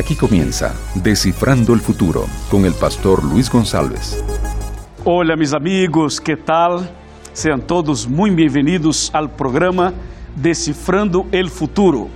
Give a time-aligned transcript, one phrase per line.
[0.00, 4.24] Aquí comienza Descifrando el Futuro con el pastor Luis González.
[5.04, 6.88] Hola mis amigos, ¿qué tal?
[7.34, 9.92] Sean todos muy bienvenidos al programa
[10.34, 12.08] Descifrando el Futuro.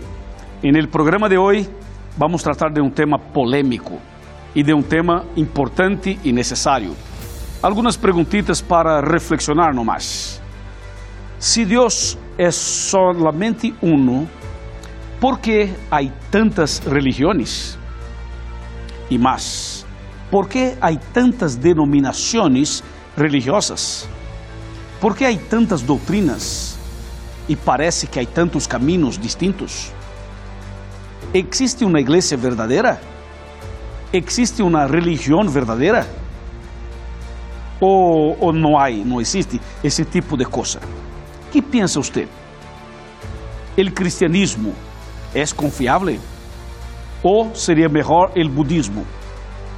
[0.62, 1.68] En el programa de hoy
[2.16, 3.98] vamos a tratar de un tema polémico
[4.54, 6.94] y de un tema importante y necesario.
[7.60, 10.40] Algunas preguntitas para reflexionar nomás.
[11.38, 14.26] Si Dios es solamente uno,
[15.24, 17.78] ¿por qué hay tantas religiones?
[19.08, 19.86] Y más,
[20.30, 22.84] ¿por qué hay tantas denominaciones
[23.16, 24.06] religiosas?
[25.00, 26.76] ¿Por qué hay tantas doutrinas
[27.48, 29.92] y parece que hay tantos caminos distintos?
[31.32, 33.00] ¿Existe una iglesia verdadera?
[34.12, 36.04] ¿Existe una religión verdadera?
[37.80, 40.80] ¿O, o no hay, no existe ese tipo de cosa?
[41.50, 42.28] ¿Qué piensa usted?
[43.74, 44.74] ¿El cristianismo
[45.34, 46.18] es confiable?
[47.22, 49.04] ¿O sería mejor el budismo?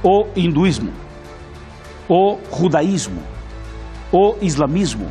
[0.03, 0.91] ¿O hinduismo?
[2.07, 3.21] ¿O judaísmo?
[4.11, 5.07] ¿O islamismo?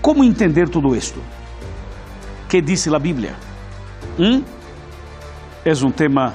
[0.00, 1.20] ¿Cómo entender todo esto?
[2.48, 3.34] ¿Qué dice la Biblia?
[4.18, 4.40] ¿Mm?
[5.64, 6.34] Es un tema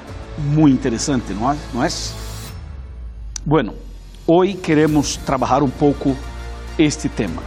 [0.52, 2.14] muy interesante, ¿no, ¿no es?
[3.44, 3.72] Bueno,
[4.26, 6.14] hoy queremos trabajar un poco
[6.76, 7.42] este tema.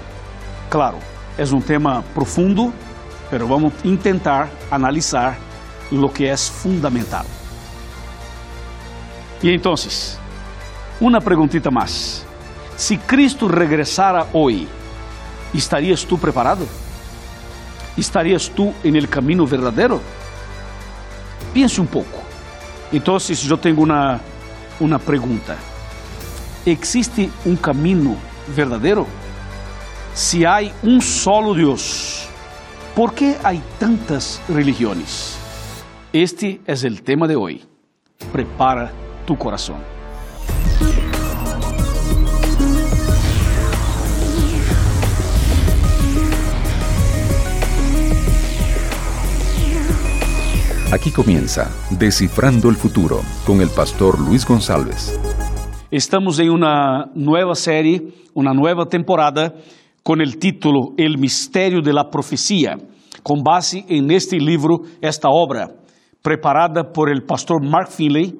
[0.70, 0.98] Claro,
[1.38, 2.72] es un tema profundo,
[3.34, 5.36] pero vamos intentar analizar
[5.90, 7.26] lo que es fundamental.
[9.42, 10.20] Y entonces,
[11.00, 12.24] una preguntita más.
[12.78, 14.68] Si Cristo regresara hoy,
[15.52, 16.68] ¿estarías tú preparado?
[17.98, 20.00] ¿Estarías tú en el camino verdadero?
[21.56, 22.22] Piense un poco.
[22.92, 24.22] Entonces yo tengo una,
[24.80, 25.56] una pregunta.
[26.68, 28.16] ¿Existe un camino
[28.56, 29.08] verdadero?
[30.14, 32.23] Si hay un solo Dios,
[32.96, 35.38] ¿por qué hay tantas religiones?
[36.12, 37.62] Este es el tema de hoy.
[38.32, 38.92] Prepara
[39.26, 39.78] tu corazón.
[50.92, 55.20] Aquí comienza Descifrando el Futuro con el pastor Luis González.
[55.90, 59.56] Estamos em uma nova série, uma nova temporada,
[60.04, 62.04] com o título El Mistério de la
[63.24, 65.74] com base em este livro, esta obra,
[66.22, 68.34] preparada por el pastor Mark Finley,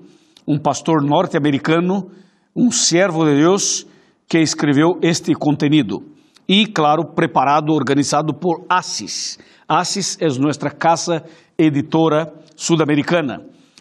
[0.46, 2.10] um pastor norte-americano,
[2.54, 3.88] um servo de Deus,
[4.28, 6.04] que escreveu este contenido.
[6.48, 9.40] E, claro, preparado, organizado por ASIS.
[9.68, 11.24] ASIS é nossa casa
[11.58, 13.40] editora sudamericana.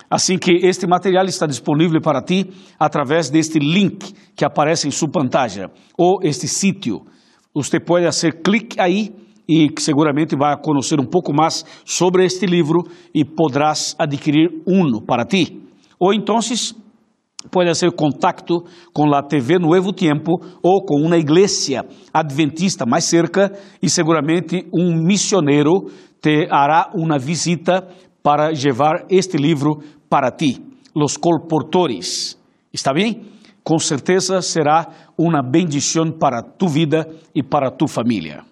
[0.08, 5.10] Assim que este material está disponível para ti através deste link que aparece em sua
[5.10, 7.02] pantalla ou este sítio.
[7.54, 9.14] Você pode fazer clique aí
[9.48, 15.24] e seguramente vai conhecer um pouco mais sobre este livro e poderás adquirir um para
[15.24, 15.60] ti.
[15.98, 16.38] Ou então
[17.50, 23.52] pode fazer contato com a TV Novo Tempo ou com uma igreja adventista mais cerca
[23.82, 27.86] e seguramente um missioneiro te hará uma visita
[28.22, 30.62] para levar este livro para ti,
[30.94, 32.38] los colportores.
[32.72, 33.31] ¿Está bem?
[33.64, 38.44] Com certeza será uma bendição para tu vida e para tu família.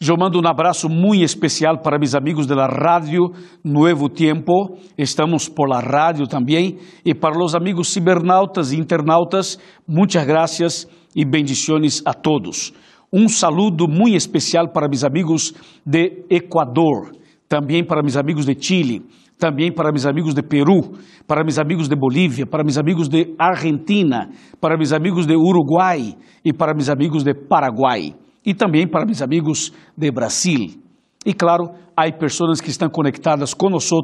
[0.00, 3.32] Eu mando um abraço muito especial para meus amigos da Rádio
[3.64, 10.24] Nuevo Tiempo, estamos por la rádio também, e para os amigos cibernautas e internautas, muitas
[10.24, 12.72] graças e bendições a todos.
[13.12, 15.52] Um saludo muito especial para meus amigos
[15.84, 17.10] de Equador,
[17.48, 19.02] também para meus amigos de Chile,
[19.38, 20.80] também para meus amigos de Peru,
[21.26, 26.16] para meus amigos de Bolívia, para meus amigos de Argentina, para meus amigos de Uruguai
[26.44, 30.80] e para meus amigos de Paraguai e também para meus amigos de Brasil.
[31.24, 33.96] E claro, há pessoas que estão conectadas conosco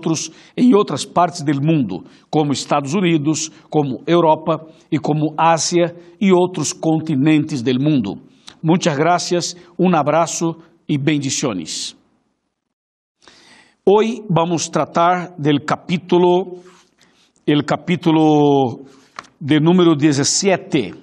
[0.57, 6.73] em outras partes do mundo, como Estados Unidos, como Europa e como Ásia e outros
[6.73, 8.21] continentes do mundo.
[8.63, 10.57] Muitas graças, um abraço
[10.89, 11.97] e bendições.
[13.87, 16.63] Hoy vamos a tratar del capítulo,
[17.45, 18.81] el capítulo
[19.39, 20.95] de número 17.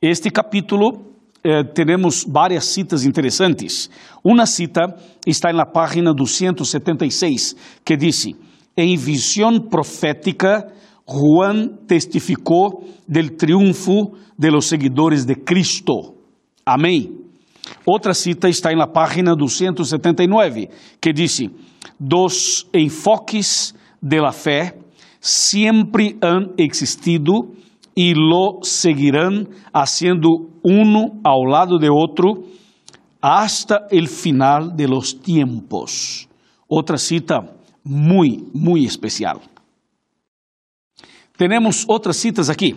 [0.00, 1.12] Este capítulo
[1.44, 3.90] eh, tenemos varias citas interessantes.
[4.24, 4.96] Uma cita
[5.26, 7.54] está na página 276,
[7.84, 8.28] que diz:
[8.74, 10.72] Em visão profética,
[11.06, 16.14] Juan testificou del triunfo de los seguidores de Cristo.
[16.64, 17.26] Amém.
[17.84, 21.42] Outra cita está na página 279, que diz:
[21.98, 24.78] dos enfoques de la fe
[25.20, 27.52] siempre han existido
[27.94, 30.28] y lo seguirán haciendo
[30.62, 32.44] uno ao lado de otro
[33.20, 36.28] hasta el final de los tiempos.
[36.68, 39.40] Otra cita muy, muy especial.
[41.36, 42.74] Tenemos outras citas aqui.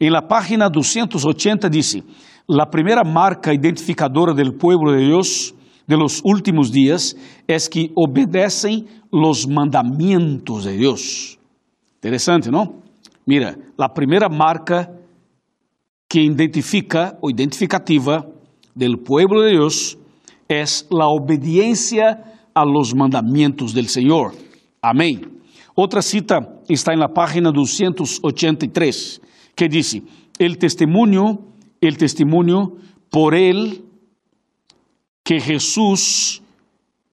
[0.00, 2.02] Em la página 280 dice,
[2.48, 5.54] la primera marca identificadora del pueblo de Dios
[5.88, 7.16] de los últimos días
[7.48, 11.38] es que obedecen los mandamientos de Dios.
[11.96, 12.82] Interessante, não?
[13.26, 14.88] Mira, la primera marca
[16.08, 18.26] que identifica o identificativa
[18.74, 19.98] del pueblo de Dios
[20.48, 24.34] es la obediencia a los mandamientos del Señor.
[24.80, 25.20] Amém.
[25.74, 29.20] Outra cita está en la página 283,
[29.54, 30.02] que dice,
[30.38, 31.40] el testimonio,
[31.80, 32.76] el testimonio
[33.10, 33.87] por el
[35.28, 36.42] que Jesús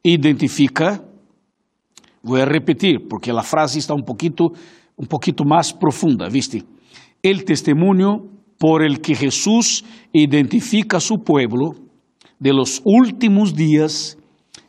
[0.02, 1.04] identifica,
[2.24, 4.54] voy a repetir, porque la frase está un poquito,
[4.96, 6.64] un poquito más profunda, ¿viste?
[7.22, 8.26] El testimonio
[8.58, 9.84] por el que Jesús
[10.14, 11.76] identifica a su pueblo
[12.40, 14.18] de los últimos días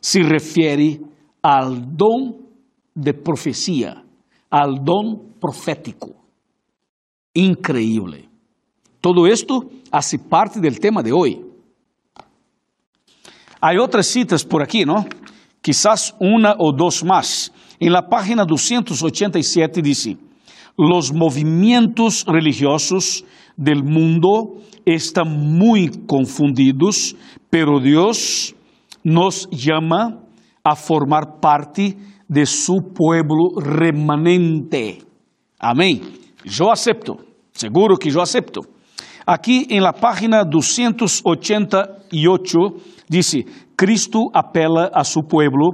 [0.01, 1.01] se refiere
[1.41, 2.49] al don
[2.97, 4.03] de profecía,
[4.51, 6.17] al don profético.
[7.33, 8.29] Increíble.
[9.01, 11.47] Todo esto hace parte del tema de hoy.
[13.61, 15.07] Hay otras citas por aquí, ¿no?
[15.61, 17.53] Quizás una o dos más.
[17.81, 20.17] En la página 287 dice,
[20.77, 23.25] los movimientos religiosos
[23.57, 27.17] del mundo están muy confundidos,
[27.51, 28.55] pero Dios
[29.03, 30.21] nos llama
[30.63, 31.97] a formar parte
[32.29, 34.99] de su pueblo remanente.
[35.59, 36.03] Amén.
[36.45, 37.17] Yo acepto,
[37.53, 38.61] seguro que yo acepto.
[39.25, 42.59] Aquí en la página 288
[43.09, 43.45] dice,
[43.75, 45.71] Cristo apela a su pueblo,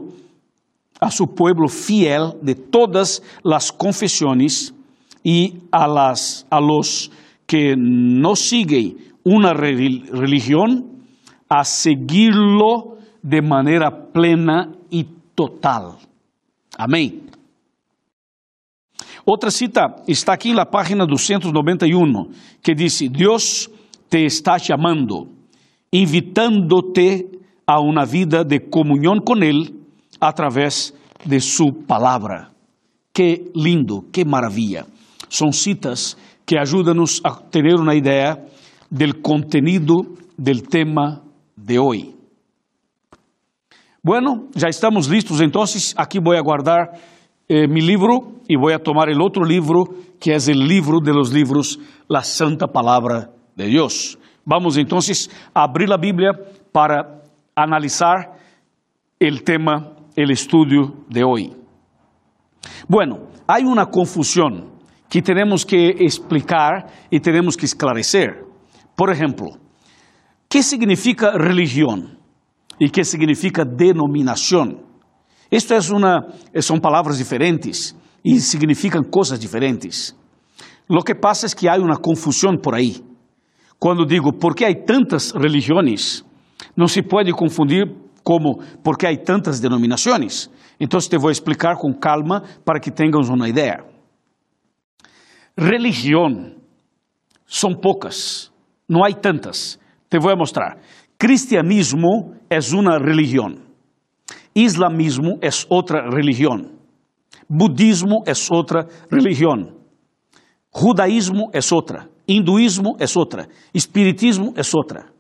[1.00, 4.75] a su pueblo fiel de todas las confesiones
[5.23, 7.11] y a, las, a los
[7.46, 11.05] que no siguen una religión,
[11.49, 15.99] a seguirlo de manera plena y total.
[16.76, 17.23] Amém?
[19.25, 22.31] Outra cita está aqui na página 291,
[22.61, 23.70] que diz: Deus
[24.11, 25.28] te está chamando,
[25.93, 27.27] invitando-te
[27.67, 29.75] a uma vida de comunhão com Ele
[30.21, 30.94] através
[31.25, 32.50] de Sua palavra.
[33.12, 34.87] Que lindo, que maravilha.
[35.29, 36.17] São citas
[36.47, 38.39] que ajudam-nos a ter uma ideia
[38.91, 41.23] do contenido do tema
[41.56, 42.15] de hoje.
[44.03, 45.95] Bueno, ya estamos listos entonces.
[45.97, 46.99] Aquí voy a guardar
[47.49, 49.85] eh, mi libro y voy a tomar el otro libro,
[50.19, 51.79] que es el libro de los libros,
[52.09, 54.19] la Santa Palabra de Dios.
[54.44, 56.33] Vamos entonces a abrir la Biblia
[56.73, 57.23] para
[57.55, 58.39] analizar
[59.19, 61.56] el tema, el estudio de hoy.
[62.89, 64.73] Bueno, hay una confusión
[65.09, 68.44] que tenemos que explicar y tenemos que esclarecer.
[68.97, 69.59] Por ejemplo,
[70.49, 72.23] ¿qué significa religión?
[72.83, 74.81] e que significa denominação.
[75.50, 76.27] Isto é uma,
[76.61, 80.17] são palavras diferentes e significam coisas diferentes.
[80.88, 83.05] Lo que pasa es que há uma confusão por aí.
[83.82, 86.25] Quando digo por que há tantas religiões,
[86.76, 87.93] não se pode confundir
[88.23, 90.49] como por que há tantas denominações.
[90.79, 93.84] Então te vou explicar com calma para que tenhamos uma ideia.
[95.58, 96.55] Religião
[97.44, 98.52] são poucas,
[98.88, 99.81] não há tantas.
[100.08, 100.78] Te vou mostrar.
[101.18, 103.64] Cristianismo es una religión.
[104.54, 106.78] Islamismo es otra religión.
[107.49, 109.75] Budismo es otra religión.
[110.71, 112.12] Judaísmo es otra.
[112.26, 113.49] Hinduismo es otra.
[113.73, 115.12] Espiritismo es otra.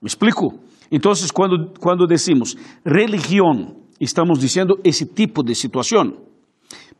[0.00, 0.54] ¿Me explico?
[0.90, 6.16] Entonces, cuando, cuando decimos religión, estamos diciendo ese tipo de situación.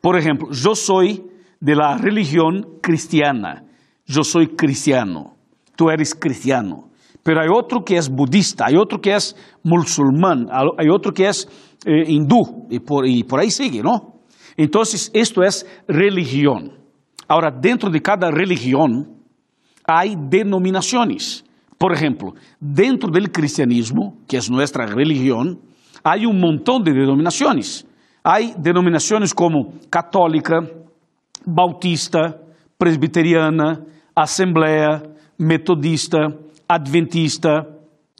[0.00, 1.23] Por ejemplo, yo soy
[1.61, 3.65] de la religión cristiana.
[4.07, 5.35] Yo soy cristiano.
[5.76, 6.88] Tú eres cristiano.
[7.23, 9.35] Pero hay otro que es budista, hay otro que es
[9.65, 10.47] musulmán,
[10.79, 11.49] hay otro que es
[11.85, 14.21] eh, hindú, y por, y por ahí sigue, ¿no?
[14.57, 16.73] Entonces, esto es religión.
[17.26, 19.17] Ahora, dentro de cada religión
[19.87, 21.45] hay denominaciones.
[21.78, 25.61] Por ejemplo, dentro del cristianismo, que es nuestra religión,
[26.02, 27.87] hay un montón de denominaciones.
[28.23, 30.61] Hay denominaciones como católica,
[31.45, 32.37] bautista,
[32.78, 33.81] presbiteriana,
[34.14, 35.02] asamblea,
[35.38, 36.19] metodista,
[36.66, 37.66] adventista,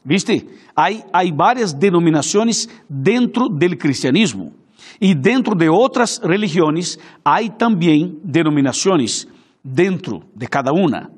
[0.03, 0.47] ¿viste?
[0.75, 4.51] Hay, hay varias denominaciones dentro del cristianismo
[4.99, 9.27] y dentro de otras religiones hay también denominaciones
[9.63, 11.09] dentro de cada una.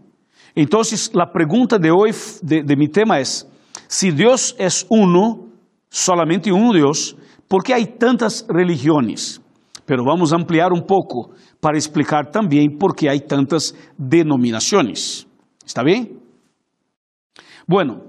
[0.56, 3.48] Entonces, la pregunta de hoy, de, de mi tema es,
[3.88, 5.48] si Dios es uno,
[5.90, 7.16] solamente un Dios,
[7.48, 9.42] ¿por qué hay tantas religiones?
[9.86, 15.28] Pero vamos a ampliar un poco para explicar también por qué hay tantas denominaciones.
[15.66, 16.20] ¿Está bien?
[17.66, 18.04] Bueno,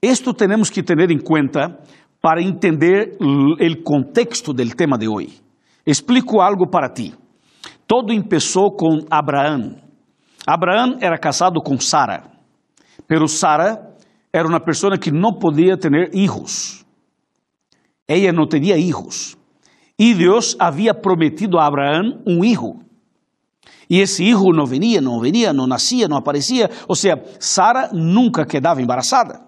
[0.00, 1.78] esto tenemos que tener en cuenta
[2.20, 3.16] para entender
[3.58, 5.32] el contexto del tema de hoy.
[5.84, 7.14] Explico algo para ti.
[7.86, 9.85] Todo começou com Abraão.
[10.46, 12.30] Abraão era casado com Sara,
[13.08, 13.96] pero Sara
[14.32, 16.84] era uma pessoa que não podia ter hijos.
[18.06, 19.36] Ella não tinha hijos.
[19.98, 22.78] E Deus havia prometido a Abraão um hijo.
[23.88, 26.70] E esse hijo não venia, não venia, não nascia, não aparecia.
[26.86, 29.40] Ou seja, Sara nunca quedava embaraçada.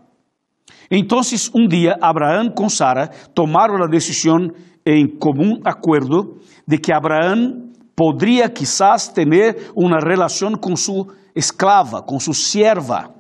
[0.91, 1.21] Então,
[1.55, 4.49] um dia, Abraão com Sara tomaram a decisão
[4.87, 7.68] em comum acordo de que Abraão
[7.99, 13.13] poderia quizás ter uma relação com sua esclava, com sua serva,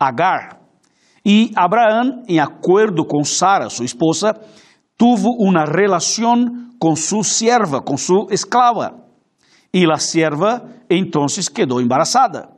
[0.00, 0.60] Agar.
[1.24, 4.34] E Abraão, em acordo com Sara, sua esposa,
[4.96, 6.36] tuvo uma relação
[6.78, 8.94] com sua serva, com sua esclava.
[9.72, 12.48] E a serva então quedou embarazada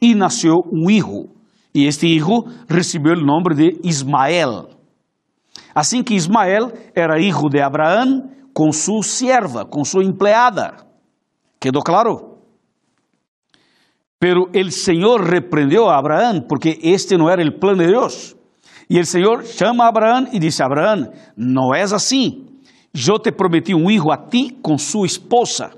[0.00, 1.28] e nasceu um hijo.
[1.74, 4.68] E este hijo recebeu o nome de Ismael.
[5.74, 10.85] Assim que Ismael era hijo de Abraão com sua serva, com sua empleada.
[11.58, 12.38] ¿Quedó claro?
[14.18, 18.36] Pero el Señor reprendió a Abraham porque este no era el plan de Dios.
[18.88, 22.46] Y el Señor chama a Abraham y dice, Abraham, no es así.
[22.92, 25.72] Yo te prometí un hijo a ti con su esposa.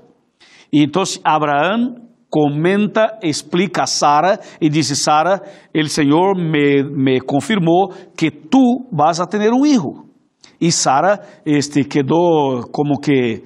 [0.71, 5.41] Y entonces Abraham comenta, explica a Sara y dice, Sara,
[5.73, 10.05] el Señor me, me confirmó que tú vas a tener un hijo.
[10.59, 13.43] Y Sara este, quedó como que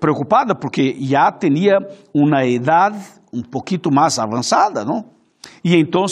[0.00, 1.78] preocupada porque já tinha
[2.14, 2.98] uma idade
[3.32, 5.04] um pouquinho mais avançada, não?
[5.64, 6.06] E então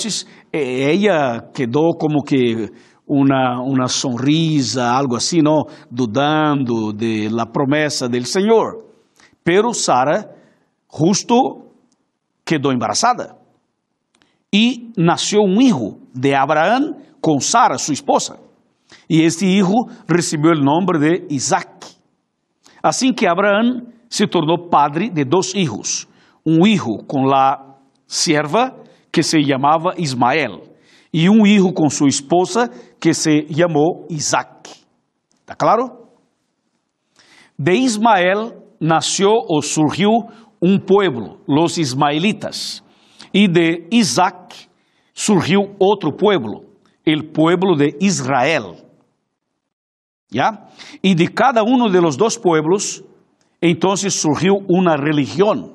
[0.52, 2.71] ela quedou como que
[3.06, 8.85] uma uma sonrisa, algo assim, não, dudando de la promessa do Senhor.
[9.42, 10.30] Pero Sara
[10.92, 11.64] justo
[12.44, 13.37] quedou embarazada
[14.52, 18.38] e nasceu um filho de Abraão com Sara, sua esposa.
[19.09, 21.74] E este filho recebeu o nome de Isaac.
[22.85, 26.07] Assim que Abraão se tornou padre de dois filhos,
[26.45, 28.79] um filho com a serva
[29.11, 30.61] que se chamava Ismael
[31.11, 32.69] e um filho com sua esposa
[33.00, 34.69] que se chamou Isaac.
[35.41, 35.97] ¿Está claro?
[37.59, 40.11] De Ismael nasceu ou surgiu
[40.61, 42.85] um pueblo, os ismaelitas,
[43.33, 44.69] e de Isaac
[45.14, 46.67] surgiu outro pueblo,
[47.07, 48.76] o pueblo de Israel.
[51.03, 53.05] Y de cada uno de los dos pueblos,
[53.61, 55.73] entonces surgió una religión.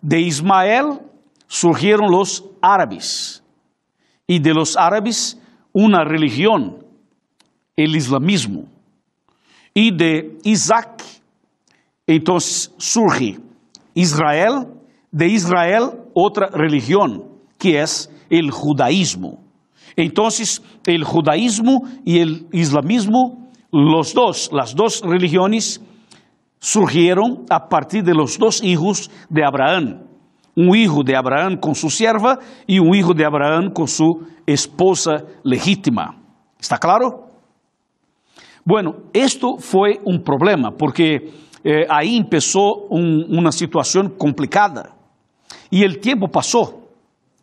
[0.00, 1.00] De Ismael
[1.46, 3.42] surgieron los árabes,
[4.26, 5.40] y de los árabes
[5.72, 6.84] una religión,
[7.76, 8.64] el islamismo.
[9.74, 11.02] Y de Isaac,
[12.06, 13.38] entonces surge
[13.94, 14.66] Israel,
[15.10, 17.24] de Israel otra religión,
[17.58, 19.40] que es el judaísmo.
[19.96, 25.80] Entonces, el judaísmo y el islamismo los dos, las dos religiones
[26.58, 30.02] surgieron a partir de los dos hijos de Abraham.
[30.56, 35.24] Un hijo de Abraham con su sierva y un hijo de Abraham con su esposa
[35.44, 36.16] legítima.
[36.58, 37.28] ¿Está claro?
[38.64, 41.32] Bueno, esto fue un problema porque
[41.64, 44.94] eh, ahí empezó un, una situación complicada.
[45.70, 46.80] Y el tiempo pasó,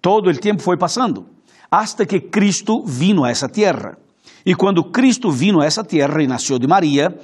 [0.01, 1.25] todo el tiempo fue pasando,
[1.72, 3.98] hasta que Cristo vino a esa tierra.
[4.46, 7.15] E quando Cristo vino a essa terra e nasceu de Maria,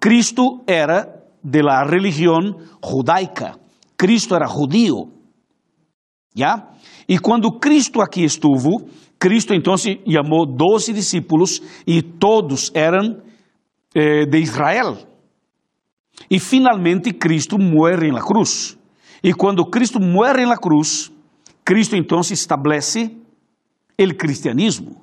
[0.00, 3.58] Cristo era de la religião judaica.
[3.96, 5.12] Cristo era judío.
[6.34, 6.68] ¿Ya?
[7.08, 8.88] E quando Cristo aqui estuvo,
[9.18, 13.22] Cristo então chamou doze discípulos e todos eram
[13.94, 14.96] eh, de Israel.
[16.30, 18.78] E finalmente Cristo morre na cruz.
[19.22, 21.12] E quando Cristo morre na cruz,
[21.64, 23.16] Cristo então estabelece
[23.98, 25.01] o cristianismo.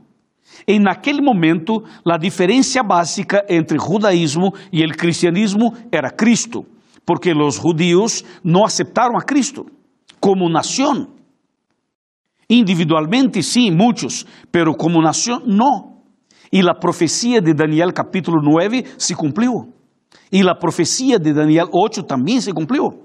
[0.68, 6.66] E naquele momento, a diferença básica entre judaísmo e o cristianismo era Cristo,
[7.06, 9.66] porque os judíos não aceitaram a Cristo
[10.20, 11.08] como nação.
[12.50, 16.00] Individualmente, sim, muitos, pero como nação, não.
[16.52, 19.72] E a profecia de Daniel capítulo 9 se cumpriu.
[20.32, 23.04] E a profecia de Daniel 8 também se cumpriu.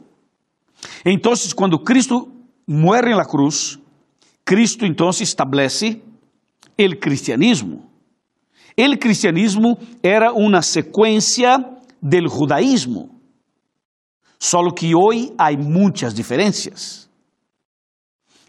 [1.05, 2.29] Então, quando Cristo
[2.67, 3.79] morre na cruz,
[4.45, 6.03] Cristo então estabelece
[6.77, 7.91] el cristianismo.
[8.77, 13.09] El cristianismo era una secuencia del judaísmo,
[14.39, 17.09] solo que hoy hay muchas diferencias.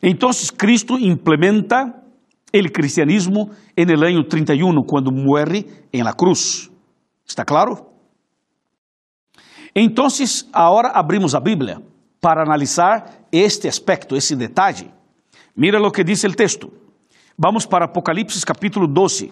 [0.02, 2.04] Entonces Cristo implementa
[2.52, 6.72] el cristianismo en el año 31, cuando muere en la cruz.
[7.28, 7.92] ¿Está claro?
[9.74, 11.82] Entonces, ahora abrimos a Bíblia
[12.22, 14.90] para analisar este aspecto, esse detalhe.
[15.54, 16.72] Mira lo que dice el texto.
[17.38, 19.30] Vamos para Apocalipse capítulo 12.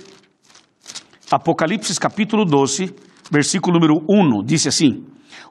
[1.31, 2.93] Apocalipse capítulo 12,
[3.31, 5.05] versículo número 1, diz assim: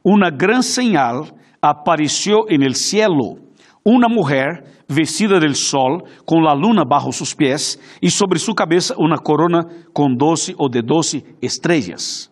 [0.05, 1.33] Uma grande señal
[1.63, 3.39] apareció en el cielo
[3.83, 8.97] una mujer vestida del sol, con la luna bajo sus pies, y sobre su cabeza
[8.99, 12.31] una corona con doce o de doce estrellas.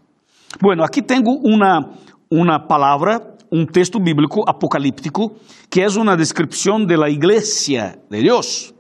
[0.61, 1.93] Bueno, aquí tengo una,
[2.29, 5.33] una palabra, un texto bíblico apocalíptico,
[5.71, 8.75] que es una descripción de la iglesia de Dios.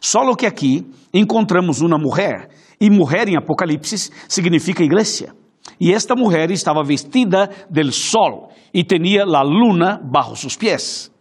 [0.00, 5.34] Solo que aquí encontramos una mujer, y mujer en Apocalipsis significa iglesia.
[5.78, 11.12] Y esta mujer estaba vestida del sol y tenía la luna bajo sus pies.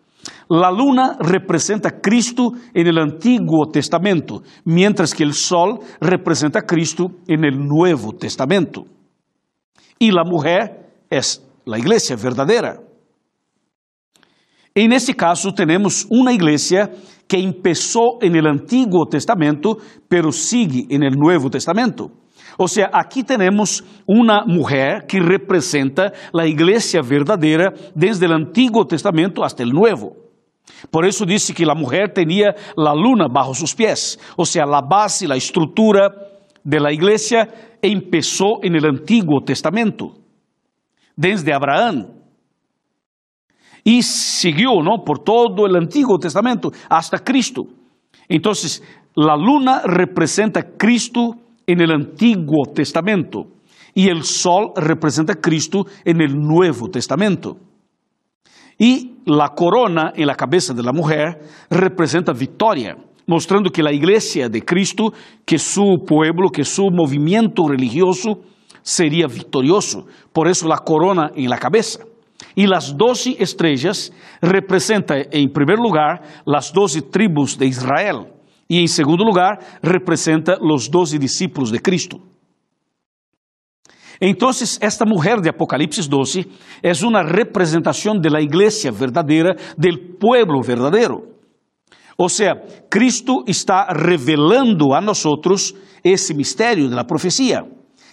[0.48, 6.65] La luna representa a Cristo en el Antiguo Testamento, mientras que el sol representa a
[6.65, 8.86] Cristo en el Nuevo Testamento.
[10.00, 12.79] Y la mujer es la iglesia verdadera.
[14.74, 16.89] En este caso tenemos una iglesia
[17.29, 22.09] que empezó en el Antiguo Testamento, pero sigue en el Nuevo Testamento.
[22.57, 29.43] O sea, aquí tenemos una mujer que representa la iglesia verdadera desde el Antiguo Testamento
[29.43, 30.13] hasta el Nuevo.
[30.89, 34.19] Por eso dice que la mujer tenía la luna bajo sus pies.
[34.36, 36.12] O sea, la base, la estructura
[36.63, 37.48] de la iglesia
[37.79, 40.15] empezó en el Antiguo Testamento,
[41.15, 42.18] desde Abraham.
[43.83, 45.03] Y siguió ¿no?
[45.03, 47.63] por todo el Antiguo Testamento hasta Cristo.
[48.27, 48.83] Entonces,
[49.15, 53.48] la luna representa Cristo en el Antiguo Testamento
[53.93, 57.57] y el sol representa Cristo en el Nuevo Testamento.
[58.77, 62.95] Y la corona en la cabeza de la mujer representa victoria,
[63.27, 65.12] mostrando que la iglesia de Cristo,
[65.45, 68.39] que su pueblo, que su movimiento religioso
[68.81, 70.07] sería victorioso.
[70.31, 72.05] Por eso la corona en la cabeza.
[72.55, 78.27] Y las doce estrellas representan, en primer lugar, las doce tribus de Israel.
[78.67, 82.19] Y en segundo lugar, representa los doce discípulos de Cristo.
[84.20, 86.46] Entonces, esta mujer de Apocalipsis 12
[86.81, 91.24] es una representación de la iglesia verdadera, del pueblo verdadero.
[92.18, 97.66] O sea, Cristo está revelando a nosotros ese misterio de la profecía,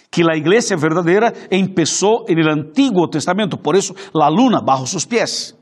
[0.09, 5.05] que la iglesia verdadera empezó en el Antiguo Testamento, por eso la luna bajo sus
[5.05, 5.57] pies.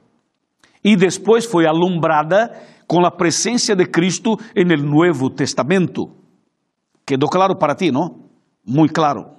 [0.83, 2.51] Y después fue alumbrada
[2.87, 6.09] com a presença de Cristo en el Nuevo Testamento.
[7.05, 8.29] Quedou claro para ti, não?
[8.65, 9.35] Muito claro.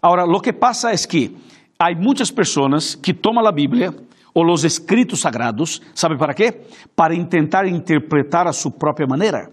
[0.00, 1.34] Agora, lo que pasa es que
[1.78, 3.92] hay muchas personas que toman la Biblia
[4.32, 6.66] o los escritos sagrados, ¿sabe para qué?
[6.94, 9.50] Para intentar interpretar a su propia manera.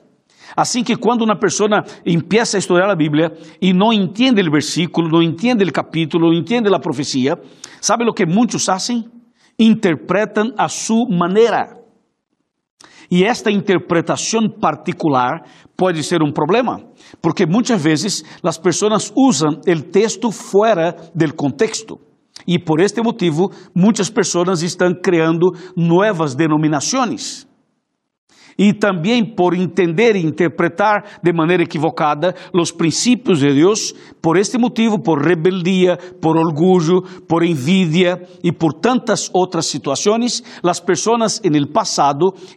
[0.56, 3.32] Assim que quando uma pessoa empieza a estudar a Bíblia
[3.62, 7.38] e não entende o versículo, não entende o capítulo, não entende a profecia,
[7.82, 9.06] sabe o que muitos fazem?
[9.58, 11.86] Interpretam a sua maneira.
[13.10, 15.44] E esta interpretação particular
[15.78, 16.82] pode ser um problema,
[17.22, 22.00] porque muitas vezes as pessoas usam o texto fora do contexto.
[22.48, 27.48] E por este motivo, muitas pessoas estão criando novas denominações
[28.58, 34.58] e também por entender e interpretar de maneira equivocada os princípios de Deus, por este
[34.58, 41.56] motivo, por rebeldia, por orgulho, por envidia e por tantas outras situações, as pessoas en
[41.56, 41.70] el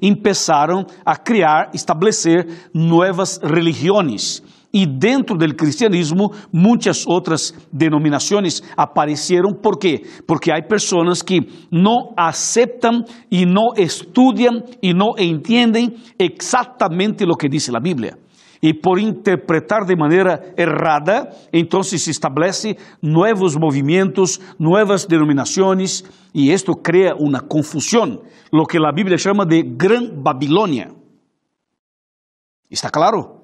[0.00, 9.52] empezaram a criar, estabelecer novas religiões e dentro do cristianismo muitas outras denominações apareceram.
[9.54, 10.02] ¿Por quê?
[10.26, 11.40] Porque há pessoas que
[11.72, 18.18] não aceitam e não estudam e não entendem exatamente o que diz a Bíblia.
[18.60, 26.02] E por interpretar de maneira errada, então se estabelece novos movimentos, novas denominações,
[26.34, 28.20] e isto cria uma confusão,
[28.52, 30.90] lo que a Bíblia chama de Gran Babilônia.
[32.68, 33.37] ¿Está claro?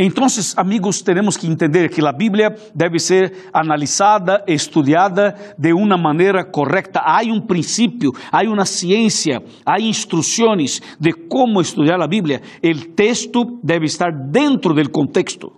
[0.00, 6.44] Então, amigos, temos que entender que a Bíblia deve ser analisada, estudada de uma maneira
[6.44, 7.00] correta.
[7.00, 12.40] Há um princípio, há uma ciência, há instruções de como estudar a Bíblia.
[12.62, 15.50] O texto deve estar dentro do contexto.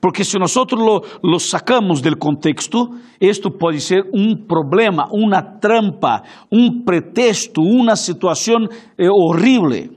[0.00, 6.24] Porque se nós lo, lo sacamos do contexto, isto pode ser um problema, uma trampa,
[6.50, 8.66] um pretexto, uma situação
[8.98, 9.94] eh, horrível.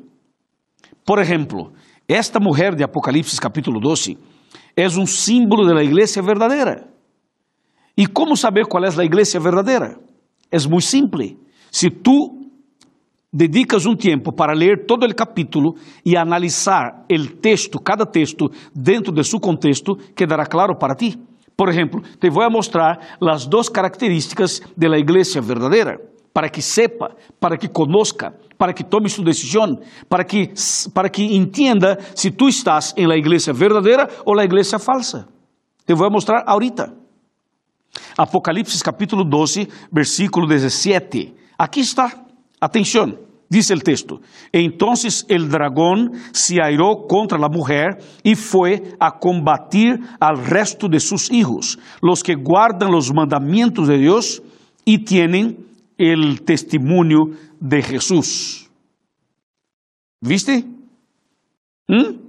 [1.03, 1.73] Por exemplo,
[2.07, 4.17] esta mulher de Apocalipse capítulo 12
[4.75, 6.87] é um símbolo da igreja verdadeira.
[7.95, 9.99] E como saber qual é a igreja verdadeira?
[10.51, 11.35] É muito simples.
[11.71, 12.43] Se tu
[13.31, 19.11] dedicas um tempo para ler todo o capítulo e analisar o texto, cada texto, dentro
[19.11, 21.17] de seu contexto, quedará claro para ti.
[21.55, 25.99] Por exemplo, te vou mostrar as duas características da igreja verdadeira
[26.33, 28.33] para que sepa, para que conozca,
[28.63, 30.54] para que tome sua decisão, para que,
[30.93, 35.28] para que entenda se tu estás em la igreja verdadeira ou la igreja falsa.
[35.86, 36.93] Te vou mostrar ahorita.
[38.17, 41.34] Apocalipse capítulo 12, versículo 17.
[41.58, 42.23] Aqui está.
[42.62, 43.17] Atenção.
[43.49, 44.21] Dice el texto,
[44.54, 51.02] entonces el dragón se airó contra la mujer y fue a combatir al resto de
[51.02, 54.41] sus hijos, los que guardan los mandamientos de Dios
[54.86, 58.69] y tienen el testimonio de Jesús.
[60.21, 60.65] ¿Viste?
[61.88, 62.23] ¿Mm?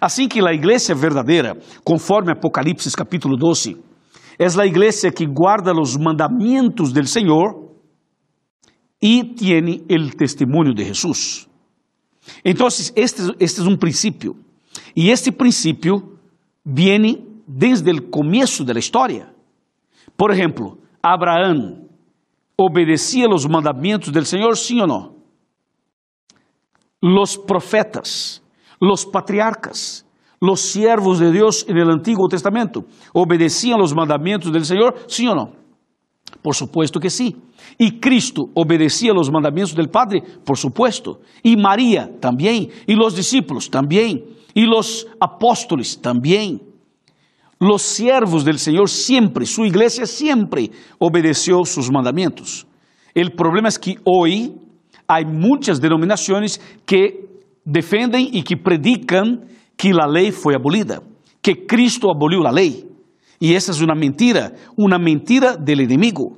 [0.00, 3.76] Así que la iglesia verdadera, conforme Apocalipsis capítulo 12,
[4.38, 7.68] es la iglesia que guarda los mandamientos del Señor
[9.00, 11.48] y tiene el testimonio de Jesús.
[12.44, 14.36] Entonces, este, este es un principio.
[14.94, 16.18] Y este principio
[16.62, 19.32] viene desde el comienzo de la historia.
[20.16, 21.88] Por ejemplo, Abraham
[22.56, 25.14] obedecía los mandamientos del Señor, sí o no?
[27.00, 28.42] Los profetas,
[28.80, 30.04] los patriarcas,
[30.40, 35.34] los siervos de Dios en el Antiguo Testamento, ¿obedecían los mandamientos del Señor, sí o
[35.34, 35.52] no?
[36.42, 37.36] Por supuesto que sí.
[37.78, 41.20] Y Cristo obedecía los mandamientos del Padre, por supuesto.
[41.42, 42.68] Y María también.
[42.86, 44.24] Y los discípulos también.
[44.54, 46.67] Y los apóstoles también.
[47.60, 52.66] Los siervos del Señor siempre, su iglesia siempre obedeció sus mandamientos.
[53.14, 54.54] El problema es que hoy
[55.08, 57.26] hay muchas denominaciones que
[57.64, 61.02] defenden y que predican que la ley fue abolida,
[61.42, 62.84] que Cristo abolió la ley.
[63.40, 66.36] Y esa es una mentira, una mentira del enemigo.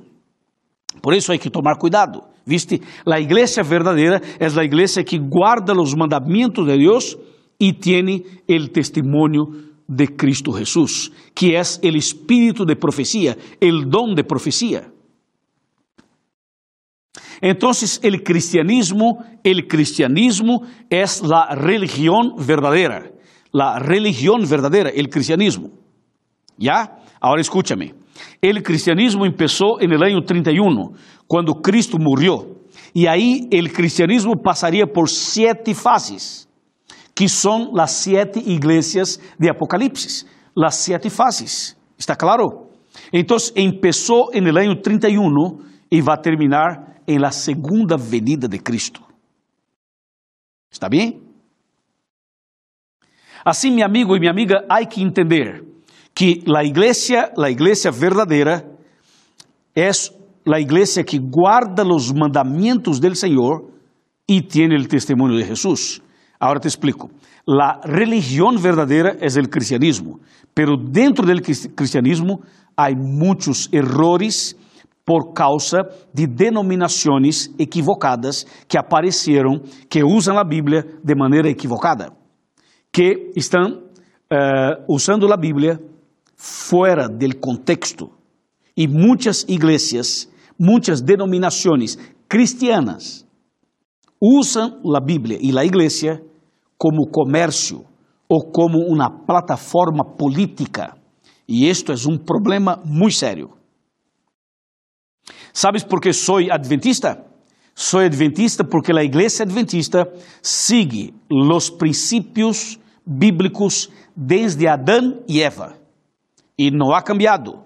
[1.01, 2.29] Por eso hay que tomar cuidado.
[2.45, 2.81] ¿Viste?
[3.05, 7.17] La iglesia verdadera es la iglesia que guarda los mandamientos de Dios
[7.59, 9.47] y tiene el testimonio
[9.91, 14.89] de Cristo Jesús, que es el espíritu de profecía, el don de profecía.
[17.41, 23.11] Entonces el cristianismo, el cristianismo es la religión verdadera,
[23.51, 25.71] la religión verdadera, el cristianismo.
[26.57, 26.99] ¿Ya?
[27.19, 27.93] Ahora escúchame.
[28.41, 30.93] El cristianismo empezó en el año 31,
[31.27, 32.61] cuando Cristo murió.
[32.93, 36.47] Y ahí el cristianismo pasaría por siete fases,
[37.21, 40.25] que son las siete iglesias de Apocalipsis.
[40.55, 41.77] Las siete fases.
[41.95, 42.71] ¿Está claro?
[43.11, 48.59] Entonces empezó en el año 31 y va a terminar en la segunda venida de
[48.63, 49.01] Cristo.
[50.71, 51.21] ¿Está bien?
[53.45, 55.63] Así, mi amigo y mi amiga, hay que entender
[56.15, 58.65] que la iglesia, la iglesia verdadera,
[59.75, 60.11] es
[60.43, 63.69] la iglesia que guarda los mandamientos del Señor
[64.25, 66.01] y tiene el testimonio de Jesús.
[66.41, 67.11] Ahora te explico.
[67.45, 70.19] La religión verdadera es el cristianismo,
[70.55, 72.41] pero dentro del cristianismo
[72.75, 74.57] hay muchos errores
[75.05, 82.11] por causa de denominaciones equivocadas que aparecieron, que usan la Biblia de manera equivocada,
[82.91, 85.79] que están uh, usando la Biblia
[86.35, 88.17] fuera del contexto.
[88.73, 90.27] Y muchas iglesias,
[90.57, 93.27] muchas denominaciones cristianas
[94.19, 96.21] usan la Biblia y la iglesia
[96.81, 97.83] como comercio
[98.27, 100.97] o como una plataforma política.
[101.45, 103.51] Y esto es un problema muy serio.
[105.51, 107.23] ¿Sabes por qué soy adventista?
[107.75, 110.07] Soy adventista porque la iglesia adventista
[110.41, 115.77] sigue los principios bíblicos desde Adán y Eva
[116.57, 117.63] e não ha cambiado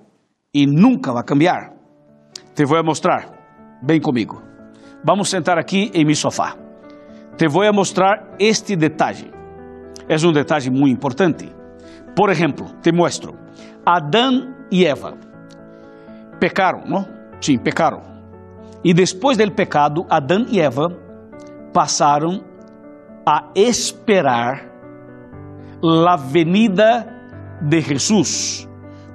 [0.53, 1.73] e nunca vai cambiar.
[2.53, 3.79] Te vou mostrar.
[3.81, 4.41] Vem comigo.
[5.05, 6.64] Vamos sentar aqui em meu sofá.
[7.37, 9.31] Te vou mostrar este detalhe.
[10.07, 11.51] É um detalhe muito importante.
[12.15, 13.35] Por exemplo, te mostro.
[13.85, 15.17] Adão e Eva
[16.39, 17.05] pecaram, não?
[17.41, 18.01] Sim, pecaram.
[18.83, 20.87] E depois do pecado, Adão e Eva
[21.73, 22.43] passaram
[23.25, 24.71] a esperar
[26.07, 27.05] a venida
[27.61, 28.67] de Jesus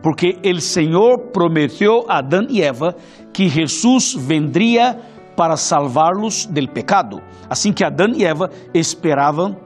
[0.03, 2.97] porque o Senhor prometeu a Adão e Eva
[3.33, 4.99] que Jesus vendria
[5.41, 7.23] para salvá-los del pecado.
[7.49, 9.57] Assim que Adão e Eva esperavam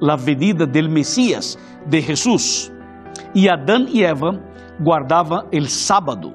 [0.00, 2.72] a venida del Messias, de Jesus.
[3.34, 4.42] E Adão e Eva
[4.80, 6.32] guardavam o sábado.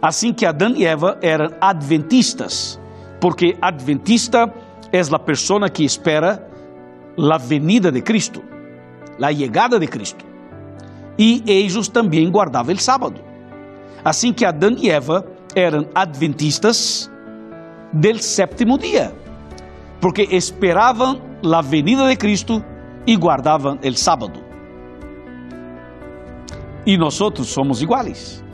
[0.00, 2.80] Assim que Adão e Eva eram adventistas,
[3.20, 4.48] porque adventista
[4.92, 6.48] é a pessoa que espera
[7.18, 8.40] a venida de Cristo,
[9.20, 10.24] a chegada de Cristo
[11.18, 13.20] e eles também guardavam o sábado.
[14.04, 15.24] Assim que Adão e Eva
[15.56, 17.10] eram adventistas
[17.94, 19.12] del sétimo dia,
[20.00, 22.62] porque esperavam a venida de Cristo
[23.06, 24.40] e guardavam o sábado.
[26.86, 28.44] E nós somos iguais,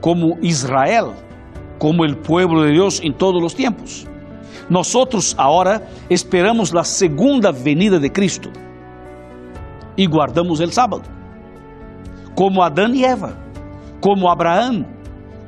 [0.00, 1.14] como Israel,
[1.78, 4.06] como o pueblo de Deus em todos os tempos.
[4.68, 4.92] Nós
[5.38, 8.50] agora esperamos a segunda venida de Cristo
[9.96, 11.18] e guardamos o sábado
[12.38, 13.36] como Adão e Eva,
[14.00, 14.86] como Abraão,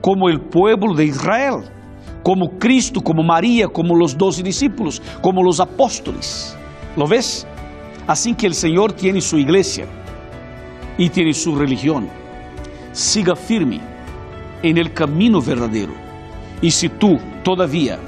[0.01, 1.63] como o povo de Israel,
[2.23, 6.57] como Cristo, como Maria, como os doze discípulos, como os apóstolos.
[6.97, 7.47] ¿Lo ves?
[8.07, 9.89] Assim que o Senhor tem sua igreja
[10.99, 12.09] e tem sua religião.
[12.93, 13.81] Siga firme
[14.63, 15.95] en el camino verdadeiro.
[16.63, 17.99] E se tu, todavia,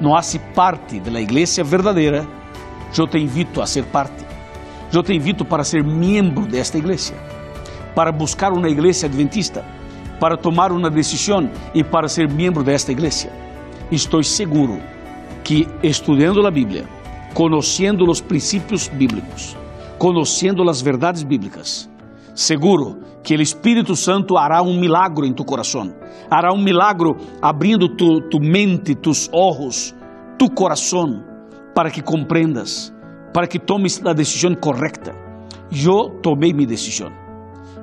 [0.00, 2.26] não haces parte da igreja verdadeira,
[2.96, 4.24] eu te invito a ser parte.
[4.92, 7.12] Eu te invito para ser membro desta igreja,
[7.94, 9.62] para buscar uma igreja adventista,
[10.18, 13.30] para tomar uma decisão e para ser membro desta igreja.
[13.90, 14.82] Estou seguro
[15.42, 16.86] que estudando a Bíblia,
[17.32, 19.56] conhecendo os princípios bíblicos,
[19.96, 21.88] conhecendo as verdades bíblicas,
[22.34, 25.94] seguro que o Espírito Santo hará um milagro em tu coração,
[26.30, 29.94] hará um milagro abrindo tu, tu mente, tus ojos,
[30.38, 31.24] tu coração,
[31.74, 32.94] para que compreendas,
[33.32, 35.14] para que tomes a decisão correta.
[35.72, 37.10] Eu tomei minha decisão.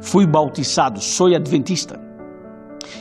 [0.02, 2.00] Fui bautizado, sou adventista.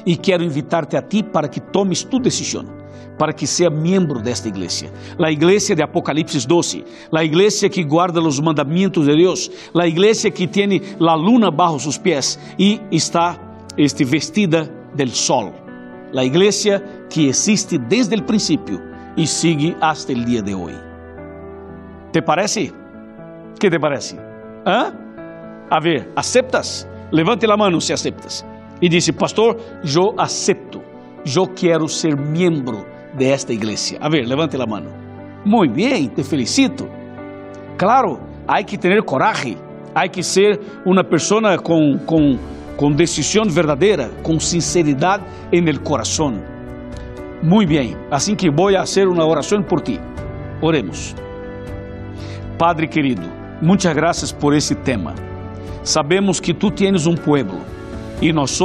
[0.07, 2.83] E quero invitar-te a ti para que tomes tu decisão
[3.19, 4.91] para que seja membro desta igreja.
[5.19, 10.31] A igreja de Apocalipse 12, a igreja que guarda os mandamentos de Deus, a igreja
[10.31, 13.39] que tem a luna bajo seus pés e está
[13.77, 15.53] este, vestida del sol.
[16.17, 18.81] A igreja que existe desde o princípio
[19.17, 20.79] e sigue hasta o dia de hoje.
[22.13, 22.73] ¿Te parece?
[23.59, 24.17] Que te parece?
[24.65, 24.93] ¿Ah?
[25.71, 26.87] A ver, ¿aceptas?
[27.11, 28.45] Levante a mão se aceptas.
[28.81, 30.83] E disse, pastor, eu acepto.
[31.25, 32.85] Eu quero ser membro
[33.17, 33.99] de esta iglesia?
[34.01, 34.91] A ver, levante la mano.
[35.45, 36.89] Muy bien, te felicito.
[37.77, 39.57] Claro, hay que tener coraje,
[39.95, 42.39] hay que ser una persona con, con,
[42.77, 46.43] con decisión verdadera, con sinceridad en el corazón.
[47.43, 49.99] Muy bien, así que voy a una oración por ti.
[50.63, 51.15] Oremos.
[52.59, 53.23] Padre querido,
[53.61, 55.15] muchas gracias por esse tema.
[55.83, 57.59] Sabemos que tu tienes um pueblo
[58.23, 58.59] e nós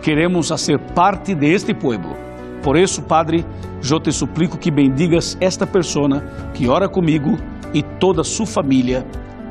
[0.00, 2.29] queremos ser parte de este pueblo
[2.62, 3.44] por isso, Padre,
[3.88, 6.22] eu te suplico que bendigas esta pessoa
[6.54, 7.38] que ora comigo
[7.72, 9.06] e toda sua família,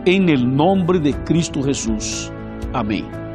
[0.06, 2.32] em nome de Cristo Jesus.
[2.74, 3.29] Amém.